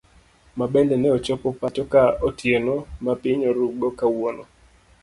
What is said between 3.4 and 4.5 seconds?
oruu go kawuono.